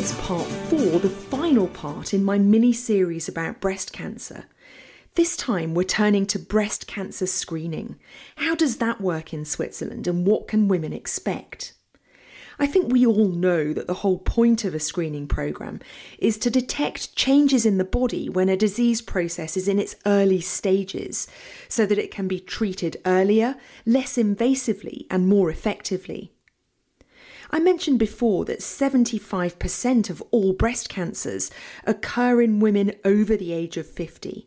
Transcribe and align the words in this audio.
It's 0.00 0.18
part 0.26 0.46
four, 0.46 0.98
the 0.98 1.10
final 1.10 1.68
part 1.68 2.14
in 2.14 2.24
my 2.24 2.38
mini 2.38 2.72
series 2.72 3.28
about 3.28 3.60
breast 3.60 3.92
cancer. 3.92 4.46
This 5.14 5.36
time 5.36 5.74
we're 5.74 5.82
turning 5.84 6.24
to 6.28 6.38
breast 6.38 6.86
cancer 6.86 7.26
screening. 7.26 7.96
How 8.36 8.54
does 8.54 8.78
that 8.78 9.02
work 9.02 9.34
in 9.34 9.44
Switzerland 9.44 10.06
and 10.06 10.26
what 10.26 10.48
can 10.48 10.68
women 10.68 10.94
expect? 10.94 11.74
I 12.58 12.66
think 12.66 12.90
we 12.90 13.04
all 13.04 13.28
know 13.28 13.74
that 13.74 13.86
the 13.86 14.00
whole 14.00 14.16
point 14.16 14.64
of 14.64 14.74
a 14.74 14.80
screening 14.80 15.28
programme 15.28 15.80
is 16.18 16.38
to 16.38 16.50
detect 16.50 17.14
changes 17.14 17.66
in 17.66 17.76
the 17.76 17.84
body 17.84 18.30
when 18.30 18.48
a 18.48 18.56
disease 18.56 19.02
process 19.02 19.54
is 19.54 19.68
in 19.68 19.78
its 19.78 19.96
early 20.06 20.40
stages 20.40 21.28
so 21.68 21.84
that 21.84 21.98
it 21.98 22.10
can 22.10 22.26
be 22.26 22.40
treated 22.40 22.96
earlier, 23.04 23.54
less 23.84 24.16
invasively, 24.16 25.04
and 25.10 25.28
more 25.28 25.50
effectively. 25.50 26.32
I 27.50 27.58
mentioned 27.58 27.98
before 27.98 28.44
that 28.44 28.60
75% 28.60 30.10
of 30.10 30.22
all 30.30 30.52
breast 30.52 30.88
cancers 30.88 31.50
occur 31.84 32.40
in 32.40 32.60
women 32.60 32.92
over 33.04 33.36
the 33.36 33.52
age 33.52 33.76
of 33.76 33.86
50. 33.88 34.46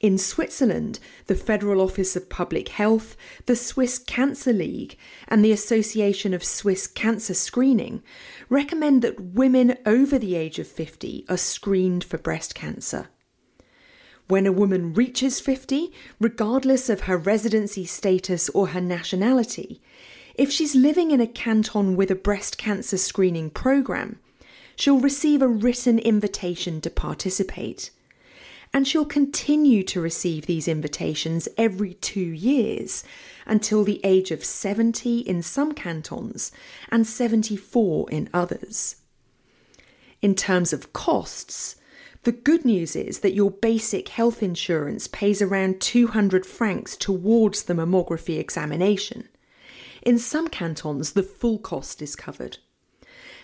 In 0.00 0.16
Switzerland, 0.16 0.98
the 1.26 1.34
Federal 1.34 1.80
Office 1.80 2.16
of 2.16 2.30
Public 2.30 2.68
Health, 2.68 3.16
the 3.44 3.56
Swiss 3.56 3.98
Cancer 3.98 4.52
League, 4.52 4.96
and 5.28 5.44
the 5.44 5.52
Association 5.52 6.32
of 6.32 6.42
Swiss 6.42 6.86
Cancer 6.86 7.34
Screening 7.34 8.02
recommend 8.48 9.02
that 9.02 9.20
women 9.20 9.76
over 9.84 10.18
the 10.18 10.36
age 10.36 10.58
of 10.58 10.66
50 10.66 11.26
are 11.28 11.36
screened 11.36 12.02
for 12.02 12.16
breast 12.16 12.54
cancer. 12.54 13.08
When 14.28 14.46
a 14.46 14.52
woman 14.52 14.94
reaches 14.94 15.40
50, 15.40 15.92
regardless 16.18 16.88
of 16.88 17.02
her 17.02 17.18
residency 17.18 17.84
status 17.84 18.48
or 18.50 18.68
her 18.68 18.80
nationality, 18.80 19.82
if 20.40 20.50
she's 20.50 20.74
living 20.74 21.10
in 21.10 21.20
a 21.20 21.26
canton 21.26 21.96
with 21.96 22.10
a 22.10 22.14
breast 22.14 22.56
cancer 22.56 22.96
screening 22.96 23.50
programme, 23.50 24.18
she'll 24.74 24.98
receive 24.98 25.42
a 25.42 25.46
written 25.46 25.98
invitation 25.98 26.80
to 26.80 26.88
participate. 26.88 27.90
And 28.72 28.88
she'll 28.88 29.04
continue 29.04 29.82
to 29.82 30.00
receive 30.00 30.46
these 30.46 30.66
invitations 30.66 31.46
every 31.58 31.92
two 31.92 32.22
years 32.22 33.04
until 33.44 33.84
the 33.84 34.00
age 34.02 34.30
of 34.30 34.42
70 34.42 35.18
in 35.18 35.42
some 35.42 35.72
cantons 35.74 36.52
and 36.88 37.06
74 37.06 38.10
in 38.10 38.30
others. 38.32 38.96
In 40.22 40.34
terms 40.34 40.72
of 40.72 40.94
costs, 40.94 41.76
the 42.22 42.32
good 42.32 42.64
news 42.64 42.96
is 42.96 43.18
that 43.18 43.34
your 43.34 43.50
basic 43.50 44.08
health 44.08 44.42
insurance 44.42 45.06
pays 45.06 45.42
around 45.42 45.82
200 45.82 46.46
francs 46.46 46.96
towards 46.96 47.64
the 47.64 47.74
mammography 47.74 48.38
examination. 48.38 49.28
In 50.02 50.18
some 50.18 50.48
cantons, 50.48 51.12
the 51.12 51.22
full 51.22 51.58
cost 51.58 52.00
is 52.00 52.16
covered. 52.16 52.58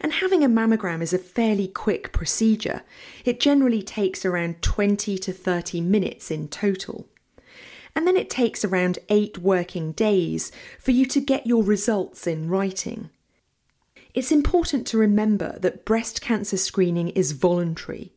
And 0.00 0.14
having 0.14 0.42
a 0.42 0.48
mammogram 0.48 1.02
is 1.02 1.12
a 1.12 1.18
fairly 1.18 1.68
quick 1.68 2.12
procedure. 2.12 2.82
It 3.24 3.38
generally 3.38 3.82
takes 3.82 4.24
around 4.24 4.62
20 4.62 5.18
to 5.18 5.32
30 5.32 5.80
minutes 5.82 6.30
in 6.30 6.48
total. 6.48 7.06
And 7.94 8.06
then 8.06 8.16
it 8.16 8.30
takes 8.30 8.64
around 8.64 8.98
eight 9.08 9.38
working 9.38 9.92
days 9.92 10.52
for 10.78 10.92
you 10.92 11.04
to 11.06 11.20
get 11.20 11.46
your 11.46 11.62
results 11.62 12.26
in 12.26 12.48
writing. 12.48 13.10
It's 14.14 14.32
important 14.32 14.86
to 14.88 14.98
remember 14.98 15.58
that 15.58 15.84
breast 15.84 16.20
cancer 16.20 16.56
screening 16.56 17.10
is 17.10 17.32
voluntary. 17.32 18.12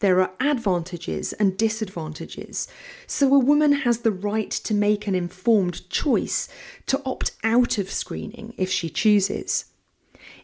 There 0.00 0.20
are 0.20 0.32
advantages 0.40 1.32
and 1.34 1.56
disadvantages, 1.56 2.68
so 3.06 3.34
a 3.34 3.38
woman 3.38 3.72
has 3.72 4.00
the 4.00 4.12
right 4.12 4.50
to 4.50 4.74
make 4.74 5.06
an 5.06 5.14
informed 5.14 5.88
choice 5.88 6.48
to 6.86 7.00
opt 7.06 7.32
out 7.42 7.78
of 7.78 7.90
screening 7.90 8.52
if 8.58 8.70
she 8.70 8.90
chooses. 8.90 9.66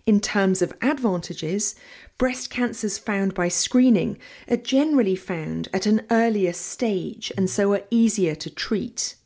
In 0.06 0.20
terms 0.20 0.62
of 0.62 0.72
advantages, 0.80 1.74
breast 2.16 2.50
cancers 2.50 2.98
found 2.98 3.34
by 3.34 3.48
screening 3.48 4.18
are 4.48 4.56
generally 4.56 5.16
found 5.16 5.68
at 5.72 5.86
an 5.86 6.06
earlier 6.10 6.52
stage 6.52 7.30
and 7.36 7.50
so 7.50 7.72
are 7.74 7.84
easier 7.90 8.34
to 8.36 8.50
treat. 8.50 9.16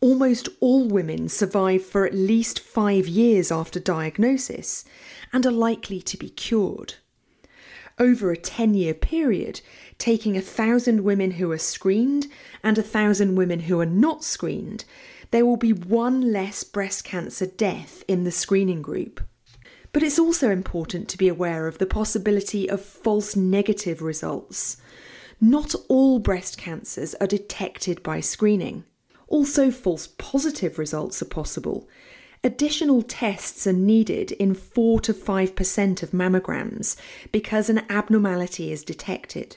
Almost 0.00 0.48
all 0.60 0.86
women 0.86 1.28
survive 1.28 1.84
for 1.84 2.04
at 2.04 2.14
least 2.14 2.60
five 2.60 3.08
years 3.08 3.50
after 3.50 3.80
diagnosis 3.80 4.84
and 5.32 5.46
are 5.46 5.52
likely 5.52 6.02
to 6.02 6.16
be 6.18 6.28
cured 6.28 6.94
over 7.98 8.30
a 8.30 8.36
10 8.36 8.74
year 8.74 8.94
period, 8.94 9.60
taking 9.98 10.36
a 10.36 10.42
thousand 10.42 11.04
women 11.04 11.32
who 11.32 11.50
are 11.50 11.58
screened 11.58 12.26
and 12.62 12.78
a 12.78 12.82
thousand 12.82 13.36
women 13.36 13.60
who 13.60 13.80
are 13.80 13.86
not 13.86 14.24
screened, 14.24 14.84
there 15.30 15.46
will 15.46 15.56
be 15.56 15.72
one 15.72 16.32
less 16.32 16.62
breast 16.64 17.04
cancer 17.04 17.46
death 17.46 18.04
in 18.06 18.24
the 18.24 18.30
screening 18.30 18.82
group. 18.82 19.20
But 19.92 20.02
it's 20.02 20.18
also 20.18 20.50
important 20.50 21.08
to 21.08 21.18
be 21.18 21.28
aware 21.28 21.66
of 21.66 21.78
the 21.78 21.86
possibility 21.86 22.68
of 22.68 22.82
false 22.82 23.34
negative 23.34 24.02
results. 24.02 24.76
Not 25.40 25.74
all 25.88 26.18
breast 26.18 26.58
cancers 26.58 27.14
are 27.14 27.26
detected 27.26 28.02
by 28.02 28.20
screening. 28.20 28.84
Also, 29.28 29.70
false 29.70 30.06
positive 30.06 30.78
results 30.78 31.20
are 31.20 31.26
possible, 31.26 31.88
Additional 32.46 33.02
tests 33.02 33.66
are 33.66 33.72
needed 33.72 34.30
in 34.30 34.54
4 34.54 35.00
to 35.00 35.12
5% 35.12 36.02
of 36.04 36.12
mammograms 36.12 36.94
because 37.32 37.68
an 37.68 37.82
abnormality 37.90 38.70
is 38.70 38.84
detected. 38.84 39.56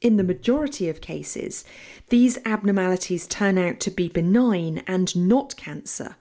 In 0.00 0.16
the 0.16 0.24
majority 0.24 0.88
of 0.88 1.02
cases, 1.02 1.62
these 2.08 2.38
abnormalities 2.46 3.26
turn 3.26 3.58
out 3.58 3.80
to 3.80 3.90
be 3.90 4.08
benign 4.08 4.82
and 4.86 5.14
not 5.14 5.56
cancer. 5.58 6.16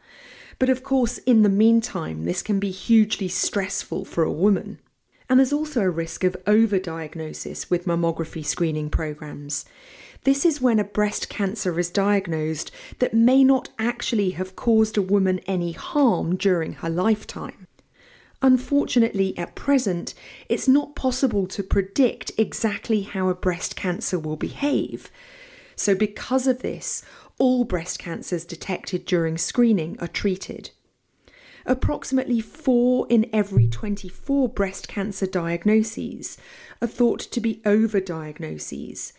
But 0.59 0.67
of 0.67 0.83
course, 0.83 1.19
in 1.19 1.43
the 1.43 1.49
meantime, 1.49 2.25
this 2.25 2.41
can 2.41 2.59
be 2.59 2.71
hugely 2.71 3.29
stressful 3.29 4.03
for 4.03 4.25
a 4.25 4.33
woman. 4.33 4.79
And 5.29 5.39
there's 5.39 5.53
also 5.53 5.79
a 5.79 5.89
risk 5.89 6.25
of 6.25 6.35
overdiagnosis 6.43 7.69
with 7.69 7.85
mammography 7.85 8.45
screening 8.45 8.89
programs. 8.89 9.63
This 10.25 10.43
is 10.43 10.59
when 10.59 10.79
a 10.79 10.83
breast 10.83 11.29
cancer 11.29 11.77
is 11.77 11.91
diagnosed 11.91 12.71
that 12.97 13.13
may 13.13 13.43
not 13.43 13.69
actually 13.77 14.31
have 14.31 14.55
caused 14.55 14.97
a 14.97 15.01
woman 15.03 15.37
any 15.45 15.73
harm 15.73 16.35
during 16.35 16.73
her 16.73 16.89
lifetime. 16.89 17.67
Unfortunately, 18.41 19.37
at 19.37 19.53
present, 19.53 20.15
it's 20.49 20.67
not 20.67 20.95
possible 20.95 21.45
to 21.47 21.61
predict 21.61 22.31
exactly 22.39 23.03
how 23.03 23.29
a 23.29 23.35
breast 23.35 23.75
cancer 23.75 24.17
will 24.17 24.35
behave. 24.35 25.11
So, 25.75 25.93
because 25.93 26.47
of 26.47 26.63
this, 26.63 27.03
all 27.37 27.63
breast 27.63 27.99
cancers 27.99 28.45
detected 28.45 29.05
during 29.05 29.37
screening 29.37 29.95
are 29.99 30.07
treated. 30.07 30.71
Approximately 31.67 32.41
4 32.41 33.05
in 33.11 33.29
every 33.31 33.67
24 33.67 34.49
breast 34.49 34.87
cancer 34.87 35.27
diagnoses 35.27 36.39
are 36.81 36.87
thought 36.87 37.19
to 37.19 37.39
be 37.39 37.61
overdiagnoses, 37.63 39.13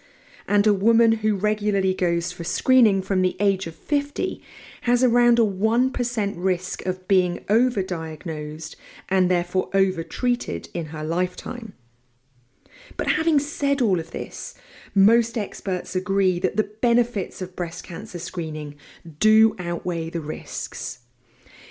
and 0.48 0.66
a 0.66 0.74
woman 0.74 1.12
who 1.12 1.36
regularly 1.36 1.94
goes 1.94 2.32
for 2.32 2.44
screening 2.44 3.02
from 3.02 3.22
the 3.22 3.36
age 3.40 3.66
of 3.66 3.74
50 3.74 4.42
has 4.82 5.02
around 5.02 5.38
a 5.38 5.42
1% 5.42 6.34
risk 6.36 6.84
of 6.86 7.08
being 7.08 7.44
overdiagnosed 7.48 8.76
and 9.08 9.30
therefore 9.30 9.68
overtreated 9.74 10.68
in 10.72 10.86
her 10.86 11.04
lifetime. 11.04 11.74
But 12.96 13.08
having 13.08 13.38
said 13.38 13.82
all 13.82 13.98
of 13.98 14.12
this, 14.12 14.54
most 14.94 15.36
experts 15.36 15.96
agree 15.96 16.38
that 16.38 16.56
the 16.56 16.70
benefits 16.80 17.42
of 17.42 17.56
breast 17.56 17.84
cancer 17.84 18.18
screening 18.18 18.76
do 19.18 19.56
outweigh 19.58 20.10
the 20.10 20.20
risks. 20.20 21.00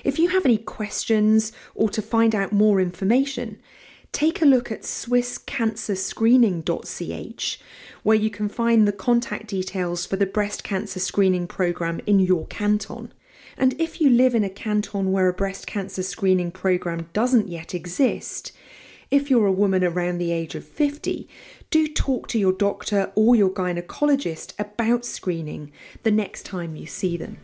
If 0.04 0.20
you 0.20 0.30
have 0.30 0.46
any 0.46 0.58
questions 0.58 1.52
or 1.74 1.90
to 1.90 2.02
find 2.02 2.36
out 2.36 2.52
more 2.52 2.80
information, 2.80 3.60
take 4.16 4.42
a 4.42 4.46
look 4.46 4.72
at 4.72 4.84
swisscancerscreening.ch, 4.84 7.60
where 8.04 8.16
you 8.16 8.30
can 8.30 8.48
find 8.48 8.88
the 8.88 8.94
contact 8.94 9.48
details 9.48 10.06
for 10.06 10.16
the 10.16 10.26
breast 10.26 10.64
cancer 10.64 11.02
screening 11.02 11.48
programme 11.48 12.00
in 12.06 12.20
your 12.20 12.46
canton. 12.46 13.12
And 13.58 13.74
if 13.74 14.00
you 14.00 14.10
live 14.10 14.34
in 14.34 14.46
a 14.46 14.50
canton 14.50 15.12
where 15.12 15.28
a 15.28 15.34
breast 15.34 15.68
cancer 15.68 16.02
screening 16.02 16.52
programme 16.52 17.10
doesn't 17.12 17.50
yet 17.50 17.76
exist, 17.76 18.54
if 19.12 19.30
you're 19.30 19.48
a 19.48 19.52
woman 19.52 19.84
around 19.84 20.18
the 20.18 20.32
age 20.32 20.56
of 20.56 20.64
50, 20.64 21.28
do 21.70 21.86
talk 21.86 22.30
to 22.30 22.40
your 22.40 22.54
doctor 22.54 23.12
or 23.16 23.36
your 23.36 23.50
gynecologist 23.50 24.58
about 24.58 25.04
screening 25.04 25.74
the 26.04 26.12
next 26.12 26.46
time 26.46 26.78
you 26.78 26.86
see 26.86 27.18
them. 27.18 27.38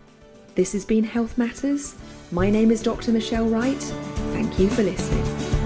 This 0.56 0.72
has 0.72 0.86
been 0.86 1.04
Health 1.04 1.38
Matters. 1.38 1.96
My 2.32 2.50
name 2.50 2.72
is 2.72 2.82
Dr. 2.82 3.12
Michelle 3.12 3.50
Wright. 3.50 3.82
Thank 4.32 4.58
you 4.58 4.70
for 4.70 4.84
listening. 4.84 5.61